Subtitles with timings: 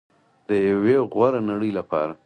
[0.47, 2.13] د یوې غوره نړۍ لپاره.